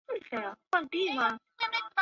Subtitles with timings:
[0.07, 1.39] 转帐再提领出来